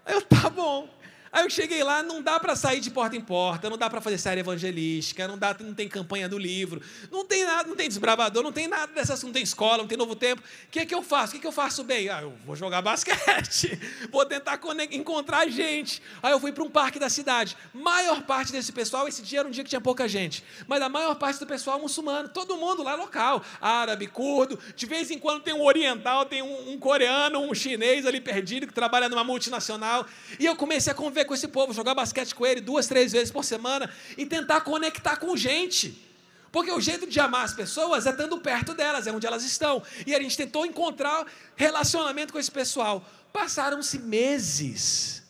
[0.06, 0.90] Eu, tá bom.
[1.32, 4.02] Aí eu cheguei lá, não dá para sair de porta em porta, não dá para
[4.02, 7.88] fazer série evangelística, não dá, não tem campanha do livro, não tem nada, não tem
[7.88, 10.42] desbravador, não tem nada dessas, não tem escola, não tem novo tempo.
[10.42, 11.28] O que é que eu faço?
[11.28, 12.10] O que é que eu faço bem?
[12.10, 14.60] Ah, eu vou jogar basquete, vou tentar
[14.92, 16.02] encontrar gente.
[16.24, 17.56] Aí eu fui para um parque da cidade.
[17.74, 20.90] Maior parte desse pessoal, esse dia era um dia que tinha pouca gente, mas a
[20.90, 25.20] maior parte do pessoal é muçulmano, todo mundo lá local, árabe, curdo, de vez em
[25.20, 29.24] quando tem um oriental, tem um, um coreano, um chinês ali perdido que trabalha numa
[29.24, 30.08] multinacional.
[30.40, 33.32] E eu comecei a conversar com esse povo, jogar basquete com ele duas, três vezes
[33.32, 36.06] por semana e tentar conectar com gente.
[36.52, 39.84] Porque o jeito de amar as pessoas é estando perto delas, é onde elas estão.
[40.06, 43.08] E a gente tentou encontrar relacionamento com esse pessoal.
[43.32, 45.24] Passaram-se meses.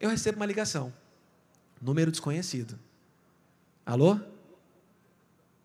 [0.00, 0.92] Eu recebo uma ligação.
[1.80, 2.78] Número desconhecido.
[3.86, 4.18] Alô?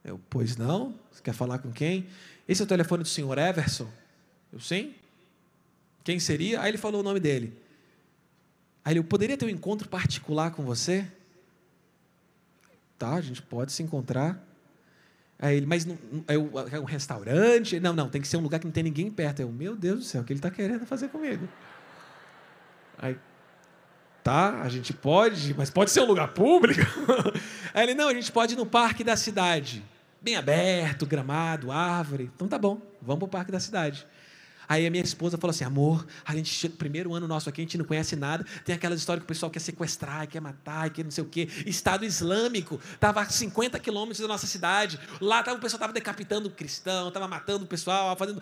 [0.04, 0.98] Eu, pois não?
[1.12, 2.08] Você quer falar com quem?
[2.48, 3.92] Esse é o telefone do senhor Everson?
[4.54, 4.94] Eu, sim.
[6.04, 6.62] Quem seria?
[6.62, 7.60] Aí ele falou o nome dele.
[8.88, 11.06] Aí ele, eu poderia ter um encontro particular com você?
[12.98, 14.42] Tá, a gente pode se encontrar.
[15.38, 15.86] Aí ele, mas
[16.26, 17.82] é um restaurante?
[17.82, 19.42] Não, não, tem que ser um lugar que não tem ninguém perto.
[19.42, 21.50] Eu, meu Deus do céu, o que ele está querendo fazer comigo?
[22.98, 23.18] Aí,
[24.24, 26.80] tá, a gente pode, mas pode ser um lugar público?
[27.76, 29.84] Aí ele, não, a gente pode ir no parque da cidade.
[30.22, 32.32] Bem aberto, gramado, árvore.
[32.34, 34.08] Então tá bom, vamos para o parque da cidade.
[34.70, 37.78] Aí a minha esposa falou assim: amor, a gente primeiro ano nosso aqui, a gente
[37.78, 38.46] não conhece nada.
[38.66, 41.48] Tem aquelas histórias que o pessoal quer sequestrar, quer matar, quer não sei o quê.
[41.66, 45.00] Estado Islâmico, estava a 50 quilômetros da nossa cidade.
[45.22, 48.42] Lá tava, o pessoal estava decapitando o cristão, estava matando o pessoal, fazendo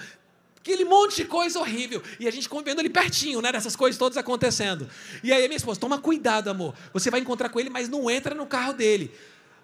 [0.65, 2.01] aquele monte de coisa horrível.
[2.19, 3.51] E a gente convivendo ali pertinho, né?
[3.51, 4.89] Dessas coisas todas acontecendo.
[5.23, 6.73] E aí a minha esposa, toma cuidado, amor.
[6.91, 9.13] Você vai encontrar com ele, mas não entra no carro dele.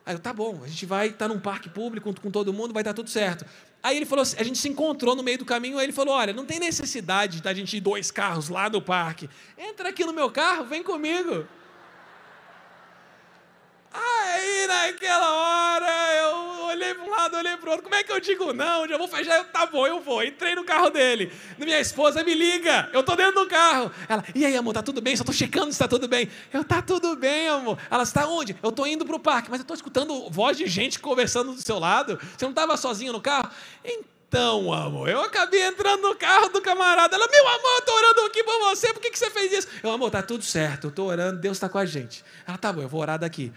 [0.05, 2.73] Aí eu, tá bom, a gente vai estar tá num parque público com todo mundo,
[2.73, 3.45] vai tá tudo certo.
[3.83, 6.13] Aí ele falou assim, a gente se encontrou no meio do caminho, aí ele falou:
[6.13, 9.29] olha, não tem necessidade da gente ir dois carros lá no parque.
[9.57, 11.47] Entra aqui no meu carro, vem comigo.
[13.93, 17.83] Aí naquela hora eu olhei para um lado, olhei para o outro.
[17.83, 18.87] Como é que eu digo não?
[18.87, 19.43] Já vou fechar.
[19.45, 20.23] Tá bom, eu vou.
[20.23, 21.31] Entrei no carro dele.
[21.57, 22.89] Minha esposa me liga.
[22.93, 23.91] Eu tô dentro do carro.
[24.07, 25.15] Ela, e aí, amor, tá tudo bem?
[25.15, 26.29] Só tô checando se tá tudo bem.
[26.51, 27.77] Eu, tá tudo bem, amor.
[27.89, 28.55] Ela, está onde?
[28.61, 31.79] Eu tô indo pro parque, mas eu tô escutando voz de gente conversando do seu
[31.79, 32.19] lado.
[32.37, 33.49] Você não tava sozinho no carro?
[33.83, 37.15] Então, amor, eu acabei entrando no carro do camarada.
[37.15, 38.93] Ela, meu amor, eu tô orando aqui por você.
[38.93, 39.67] Por que, que você fez isso?
[39.83, 40.87] Eu, amor, tá tudo certo.
[40.87, 42.23] Eu tô orando, Deus tá com a gente.
[42.47, 43.51] Ela, tá bom, eu vou orar daqui.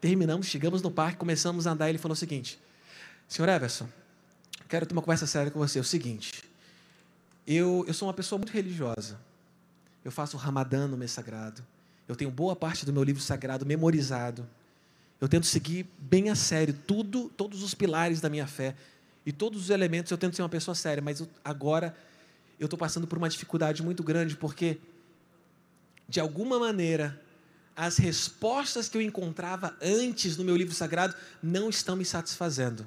[0.00, 1.88] Terminamos, chegamos no parque, começamos a andar.
[1.88, 2.58] Ele falou o seguinte:
[3.28, 3.88] Senhor Everson,
[4.68, 5.78] quero ter uma conversa séria com você.
[5.78, 6.42] É o seguinte:
[7.46, 9.18] eu, eu sou uma pessoa muito religiosa.
[10.04, 11.62] Eu faço o Ramadã no mês sagrado.
[12.08, 14.48] Eu tenho boa parte do meu livro sagrado memorizado.
[15.20, 18.74] Eu tento seguir bem a sério tudo, todos os pilares da minha fé
[19.26, 20.10] e todos os elementos.
[20.10, 21.94] Eu tento ser uma pessoa séria, mas eu, agora
[22.58, 24.78] eu estou passando por uma dificuldade muito grande porque,
[26.08, 27.20] de alguma maneira,
[27.80, 32.86] as respostas que eu encontrava antes no meu livro sagrado não estão me satisfazendo.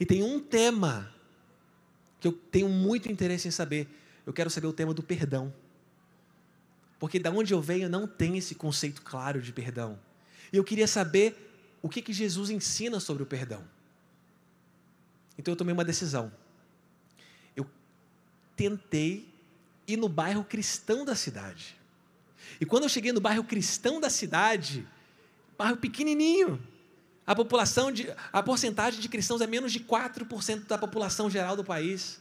[0.00, 1.14] E tem um tema
[2.18, 3.86] que eu tenho muito interesse em saber.
[4.24, 5.52] Eu quero saber o tema do perdão.
[6.98, 10.00] Porque da onde eu venho não tem esse conceito claro de perdão.
[10.50, 13.62] E eu queria saber o que, que Jesus ensina sobre o perdão.
[15.36, 16.32] Então eu tomei uma decisão.
[17.54, 17.66] Eu
[18.56, 19.28] tentei
[19.86, 21.78] ir no bairro cristão da cidade.
[22.58, 24.86] E quando eu cheguei no bairro cristão da cidade,
[25.58, 26.60] bairro pequenininho,
[27.26, 31.62] a população de, a porcentagem de cristãos é menos de 4% da população geral do
[31.62, 32.20] país.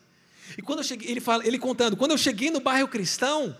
[0.58, 3.56] E quando eu cheguei, ele fala, ele contando, quando eu cheguei no bairro cristão,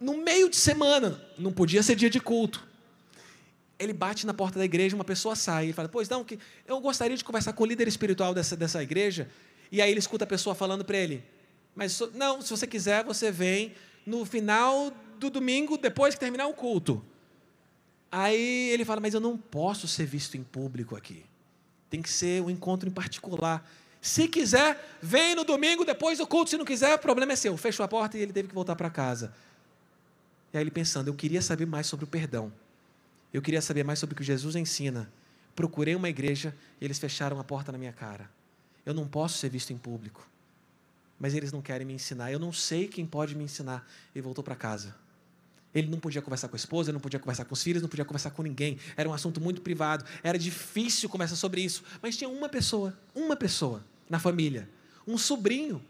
[0.00, 2.66] no meio de semana, não podia ser dia de culto.
[3.78, 6.80] Ele bate na porta da igreja, uma pessoa sai e fala: Pois não, que eu
[6.80, 9.28] gostaria de conversar com o líder espiritual dessa, dessa igreja.
[9.70, 11.24] E aí ele escuta a pessoa falando para ele:
[11.74, 16.54] Mas não, se você quiser, você vem no final do domingo, depois que terminar o
[16.54, 17.04] culto.
[18.10, 21.24] Aí ele fala: Mas eu não posso ser visto em público aqui.
[21.88, 23.66] Tem que ser um encontro em particular.
[24.00, 26.50] Se quiser, vem no domingo depois do culto.
[26.50, 27.56] Se não quiser, o problema é seu.
[27.56, 29.32] Fechou a porta e ele teve que voltar para casa.
[30.52, 32.52] E aí ele pensando: Eu queria saber mais sobre o perdão.
[33.32, 35.10] Eu queria saber mais sobre o que Jesus ensina.
[35.56, 38.30] Procurei uma igreja e eles fecharam a porta na minha cara.
[38.84, 40.28] Eu não posso ser visto em público.
[41.18, 42.32] Mas eles não querem me ensinar.
[42.32, 43.88] Eu não sei quem pode me ensinar.
[44.14, 44.94] E voltou para casa.
[45.74, 48.04] Ele não podia conversar com a esposa, não podia conversar com os filhos, não podia
[48.04, 48.78] conversar com ninguém.
[48.96, 50.04] Era um assunto muito privado.
[50.22, 51.82] Era difícil conversar sobre isso.
[52.02, 54.68] Mas tinha uma pessoa, uma pessoa na família,
[55.06, 55.82] um sobrinho.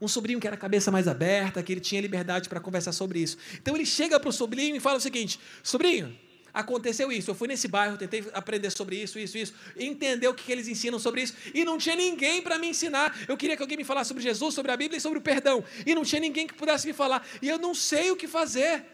[0.00, 3.20] Um sobrinho que era a cabeça mais aberta, que ele tinha liberdade para conversar sobre
[3.20, 3.36] isso.
[3.60, 6.16] Então ele chega para o sobrinho e fala o seguinte: Sobrinho,
[6.54, 7.30] aconteceu isso.
[7.30, 10.98] Eu fui nesse bairro, tentei aprender sobre isso, isso, isso, entender o que eles ensinam
[10.98, 13.14] sobre isso, e não tinha ninguém para me ensinar.
[13.28, 15.62] Eu queria que alguém me falasse sobre Jesus, sobre a Bíblia e sobre o perdão,
[15.84, 18.84] e não tinha ninguém que pudesse me falar, e eu não sei o que fazer.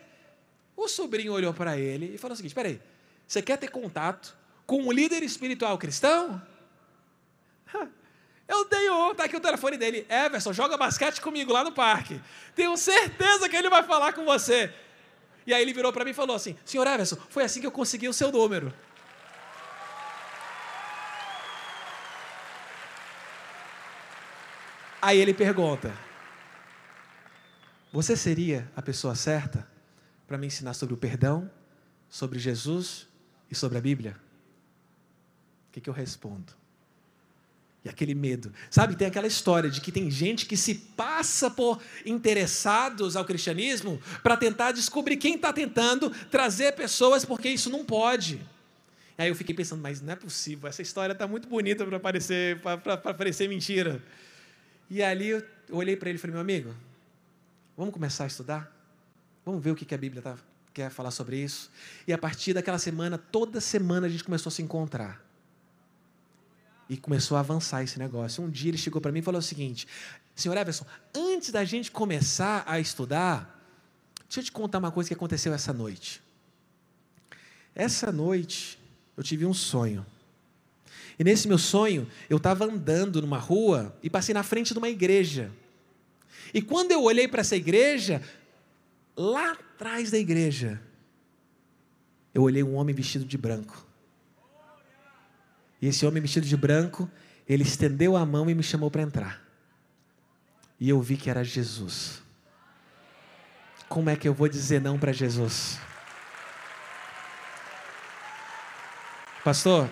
[0.77, 2.81] O sobrinho olhou para ele e falou o seguinte: peraí,
[3.27, 4.37] você quer ter contato
[4.67, 6.41] com um líder espiritual cristão?
[8.47, 10.07] Eu tenho, tá aqui o telefone dele.
[10.09, 12.21] Everson, joga basquete comigo lá no parque.
[12.55, 14.73] Tenho certeza que ele vai falar com você.
[15.45, 17.73] E aí ele virou para mim e falou assim: Senhor Everson, foi assim que eu
[17.73, 18.73] consegui o seu número.
[25.03, 25.97] Aí ele pergunta:
[27.93, 29.76] Você seria a pessoa certa
[30.27, 31.51] para me ensinar sobre o perdão,
[32.09, 33.07] sobre Jesus
[33.51, 34.17] e sobre a Bíblia?
[35.69, 36.53] O que, que eu respondo?
[37.85, 38.53] E aquele medo.
[38.69, 44.01] Sabe, tem aquela história de que tem gente que se passa por interessados ao cristianismo
[44.23, 48.41] para tentar descobrir quem está tentando trazer pessoas, porque isso não pode.
[49.17, 52.61] Aí eu fiquei pensando, mas não é possível, essa história está muito bonita para parecer,
[53.17, 54.03] parecer mentira.
[54.91, 56.75] E ali eu olhei para ele e falei, meu amigo,
[57.77, 58.76] vamos começar a estudar?
[59.47, 60.37] Vamos ver o que a Bíblia tá,
[60.75, 61.71] quer falar sobre isso?
[62.05, 65.25] E a partir daquela semana, toda semana a gente começou a se encontrar.
[66.89, 68.43] E começou a avançar esse negócio.
[68.43, 69.87] Um dia ele chegou para mim e falou o seguinte:
[70.35, 73.65] Senhor Everson, antes da gente começar a estudar,
[74.25, 76.21] deixa eu te contar uma coisa que aconteceu essa noite.
[77.73, 78.81] Essa noite
[79.17, 80.05] eu tive um sonho.
[81.17, 84.89] E nesse meu sonho, eu estava andando numa rua e passei na frente de uma
[84.89, 85.53] igreja.
[86.53, 88.23] E quando eu olhei para essa igreja,
[89.17, 90.81] lá atrás da igreja,
[92.35, 93.87] eu olhei um homem vestido de branco.
[95.81, 97.11] E esse homem vestido de branco,
[97.49, 99.43] ele estendeu a mão e me chamou para entrar.
[100.79, 102.23] E eu vi que era Jesus.
[103.89, 105.79] Como é que eu vou dizer não para Jesus?
[109.43, 109.89] Pastor,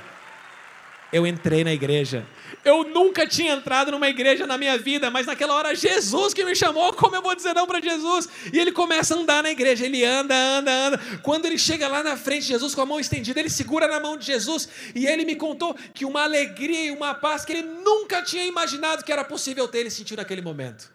[1.15, 2.27] eu entrei na igreja.
[2.65, 6.57] Eu nunca tinha entrado numa igreja na minha vida, mas naquela hora Jesus que me
[6.57, 8.29] chamou, como eu vou dizer não para Jesus?
[8.53, 10.99] E ele começa a andar na igreja, ele anda, anda, anda.
[11.23, 14.01] Quando ele chega lá na frente de Jesus com a mão estendida, ele segura na
[14.01, 17.63] mão de Jesus e ele me contou que uma alegria e uma paz que ele
[17.63, 20.93] nunca tinha imaginado que era possível ter, ele sentiu naquele momento.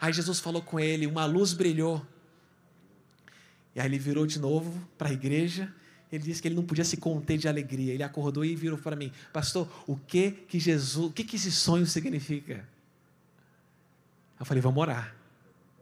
[0.00, 2.00] Aí Jesus falou com ele, uma luz brilhou.
[3.74, 5.70] E aí ele virou de novo para a igreja
[6.12, 7.94] ele disse que ele não podia se conter de alegria.
[7.94, 11.50] Ele acordou e virou para mim, pastor, o que que Jesus, o que que esse
[11.50, 12.68] sonho significa?
[14.38, 15.16] Eu falei, vamos orar.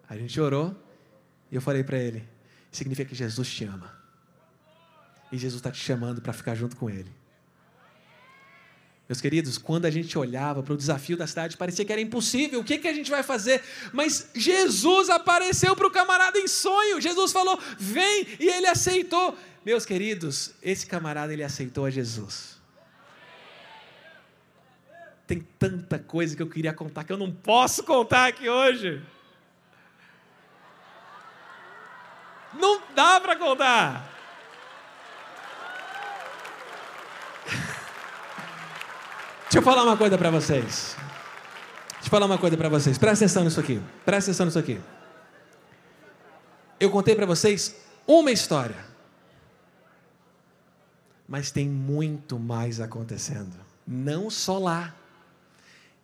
[0.09, 0.77] A gente orou
[1.51, 2.23] e eu falei para ele,
[2.71, 3.93] significa que Jesus te ama.
[5.33, 7.11] E Jesus está te chamando para ficar junto com ele.
[9.11, 12.61] Meus queridos, quando a gente olhava para o desafio da cidade, parecia que era impossível.
[12.61, 13.61] O que, que a gente vai fazer?
[13.93, 17.01] Mas Jesus apareceu para o camarada em sonho.
[17.01, 19.37] Jesus falou: vem, e ele aceitou.
[19.65, 22.59] Meus queridos, esse camarada ele aceitou a Jesus.
[25.27, 29.03] Tem tanta coisa que eu queria contar que eu não posso contar aqui hoje.
[32.55, 34.11] Não dá para contar.
[39.43, 40.97] Deixa eu falar uma coisa para vocês.
[41.93, 42.97] Deixa eu falar uma coisa para vocês.
[42.97, 43.81] Presta atenção nisso aqui.
[44.05, 44.81] Presta atenção nisso aqui.
[46.81, 48.90] Eu contei para vocês uma história
[51.31, 53.55] mas tem muito mais acontecendo.
[53.87, 54.93] Não só lá.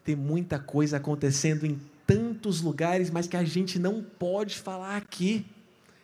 [0.04, 5.44] Tem muita coisa acontecendo em tantos lugares, mas que a gente não pode falar aqui.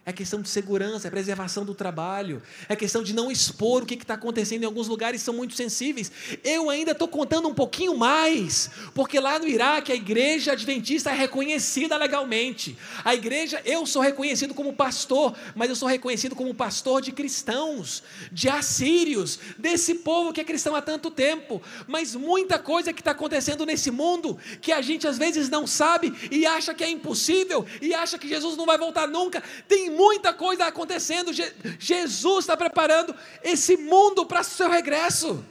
[0.05, 3.95] É questão de segurança, é preservação do trabalho, é questão de não expor o que
[3.95, 6.11] está acontecendo em alguns lugares são muito sensíveis.
[6.43, 11.15] Eu ainda estou contando um pouquinho mais, porque lá no Iraque a igreja adventista é
[11.15, 12.77] reconhecida legalmente.
[13.05, 18.03] A igreja, eu sou reconhecido como pastor, mas eu sou reconhecido como pastor de cristãos,
[18.33, 21.63] de assírios, desse povo que é cristão há tanto tempo.
[21.87, 26.13] Mas muita coisa que está acontecendo nesse mundo que a gente às vezes não sabe
[26.29, 29.41] e acha que é impossível e acha que Jesus não vai voltar nunca.
[29.69, 31.33] Tem muita coisa acontecendo.
[31.33, 35.45] Je Jesus está preparando esse mundo para seu regresso.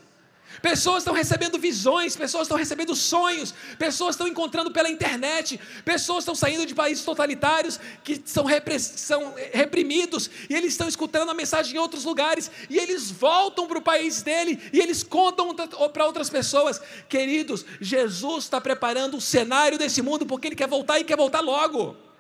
[0.61, 6.35] Pessoas estão recebendo visões, pessoas estão recebendo sonhos, pessoas estão encontrando pela internet, pessoas estão
[6.35, 8.45] saindo de países totalitários que são,
[8.79, 13.79] são reprimidos e eles estão escutando a mensagem em outros lugares e eles voltam para
[13.79, 16.79] o país dele e eles contam para outras pessoas.
[17.09, 21.39] Queridos, Jesus está preparando o cenário desse mundo porque ele quer voltar e quer voltar
[21.39, 22.10] logo.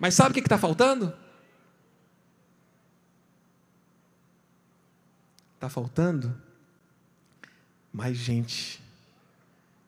[0.00, 1.14] Mas sabe o que está faltando?
[5.56, 6.34] Está faltando
[7.92, 8.82] mais gente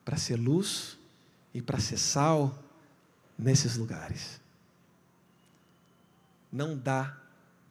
[0.05, 0.99] para ser luz
[1.51, 2.55] e para ser sal
[3.35, 4.39] nesses lugares.
[6.51, 7.17] Não dá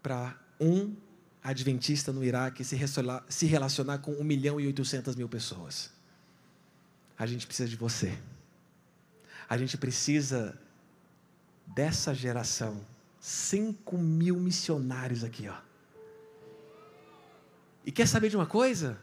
[0.02, 0.96] para um
[1.44, 5.92] adventista no Iraque se relacionar com 1 milhão e 800 mil pessoas.
[7.16, 8.18] A gente precisa de você.
[9.48, 10.58] A gente precisa
[11.74, 12.84] dessa geração,
[13.20, 15.56] 5 mil missionários aqui, ó.
[17.84, 18.98] E quer saber de uma coisa?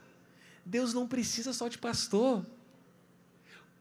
[0.66, 2.46] Deus não precisa só de pastor.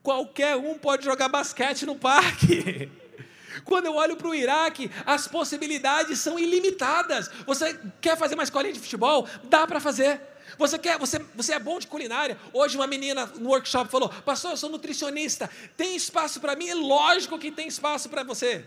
[0.03, 2.91] Qualquer um pode jogar basquete no parque.
[3.65, 7.31] Quando eu olho para o Iraque, as possibilidades são ilimitadas.
[7.47, 9.29] Você quer fazer uma escolinha de futebol?
[9.45, 10.21] Dá para fazer.
[10.57, 12.39] Você quer, você, você é bom de culinária?
[12.53, 15.51] Hoje uma menina no workshop falou: "Pastor, eu sou nutricionista.
[15.77, 18.65] Tem espaço para mim?" É lógico que tem espaço para você.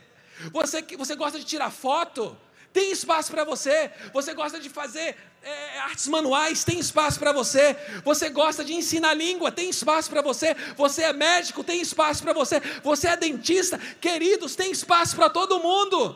[0.51, 2.37] Você, você gosta de tirar foto?
[2.73, 3.91] Tem espaço para você.
[4.13, 6.63] Você gosta de fazer é, artes manuais?
[6.63, 7.75] Tem espaço para você.
[8.03, 9.51] Você gosta de ensinar língua?
[9.51, 10.55] Tem espaço para você.
[10.77, 11.63] Você é médico?
[11.63, 12.61] Tem espaço para você.
[12.83, 13.77] Você é dentista?
[13.99, 16.15] Queridos, tem espaço para todo mundo.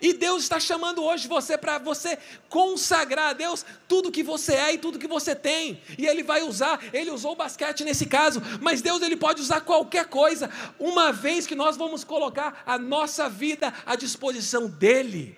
[0.00, 2.18] E Deus está chamando hoje você para você
[2.48, 5.80] consagrar a Deus tudo que você é e tudo que você tem.
[5.98, 9.60] E Ele vai usar, Ele usou o basquete nesse caso, mas Deus ele pode usar
[9.60, 15.36] qualquer coisa, uma vez que nós vamos colocar a nossa vida à disposição dEle.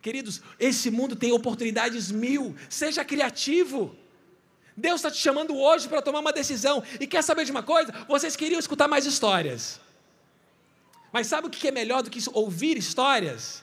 [0.00, 3.96] Queridos, esse mundo tem oportunidades mil, seja criativo.
[4.76, 6.82] Deus está te chamando hoje para tomar uma decisão.
[7.00, 7.92] E quer saber de uma coisa?
[8.06, 9.80] Vocês queriam escutar mais histórias.
[11.12, 13.62] Mas sabe o que é melhor do que ouvir histórias?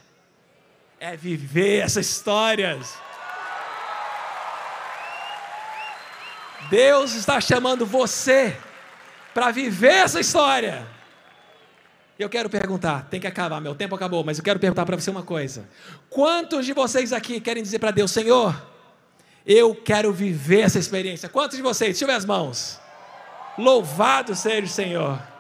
[1.00, 2.96] É viver essas histórias.
[6.70, 8.58] Deus está chamando você
[9.34, 10.88] para viver essa história.
[12.18, 15.12] Eu quero perguntar, tem que acabar, meu tempo acabou, mas eu quero perguntar para você
[15.12, 15.68] uma coisa.
[16.10, 18.56] Quantos de vocês aqui querem dizer para Deus, Senhor,
[19.46, 21.28] eu quero viver essa experiência?
[21.28, 21.92] Quantos de vocês?
[21.92, 22.80] Deixa eu ver as mãos.
[23.58, 25.35] Louvado seja o Senhor.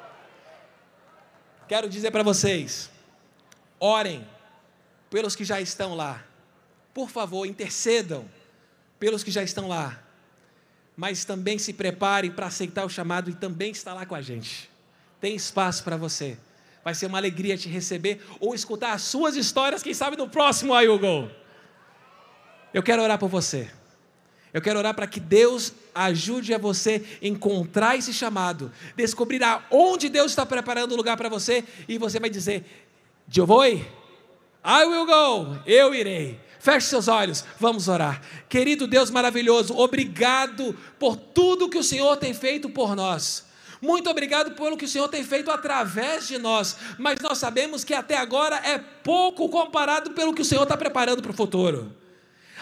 [1.67, 2.89] Quero dizer para vocês:
[3.79, 4.27] orem
[5.09, 6.23] pelos que já estão lá.
[6.93, 8.25] Por favor, intercedam
[8.99, 10.01] pelos que já estão lá,
[10.95, 14.69] mas também se preparem para aceitar o chamado e também estar lá com a gente.
[15.19, 16.37] Tem espaço para você.
[16.83, 20.79] Vai ser uma alegria te receber ou escutar as suas histórias, quem sabe no próximo
[20.79, 20.85] I.
[22.73, 23.71] Eu quero orar por você.
[24.55, 30.31] Eu quero orar para que Deus ajude a você encontrar esse chamado, descobrir aonde Deus
[30.31, 32.63] está preparando o lugar para você e você vai dizer:
[33.35, 33.83] Eu vou, I
[34.63, 36.39] will go, eu irei.
[36.57, 38.21] Feche seus olhos, vamos orar.
[38.47, 43.45] Querido Deus maravilhoso, obrigado por tudo que o Senhor tem feito por nós.
[43.81, 47.93] Muito obrigado pelo que o Senhor tem feito através de nós, mas nós sabemos que
[47.93, 52.04] até agora é pouco comparado pelo que o Senhor está preparando para o futuro.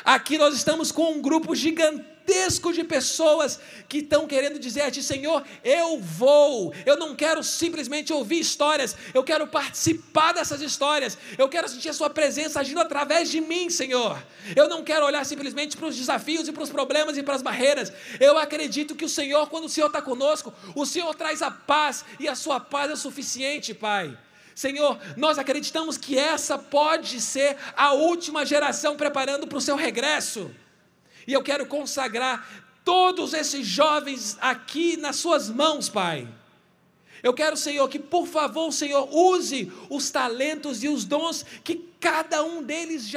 [0.03, 5.01] Aqui nós estamos com um grupo gigantesco de pessoas que estão querendo dizer a Ti,
[5.01, 11.47] Senhor, eu vou, eu não quero simplesmente ouvir histórias, eu quero participar dessas histórias, eu
[11.47, 14.21] quero sentir a Sua presença agindo através de mim, Senhor.
[14.55, 17.41] Eu não quero olhar simplesmente para os desafios e para os problemas e para as
[17.41, 21.49] barreiras, eu acredito que o Senhor, quando o Senhor está conosco, o Senhor traz a
[21.49, 24.17] paz e a Sua paz é suficiente, Pai.
[24.55, 30.51] Senhor, nós acreditamos que essa pode ser a última geração preparando para o seu regresso.
[31.27, 32.47] E eu quero consagrar
[32.83, 36.27] todos esses jovens aqui nas suas mãos, Pai.
[37.23, 42.43] Eu quero, Senhor, que por favor, Senhor, use os talentos e os dons que cada
[42.43, 43.11] um deles já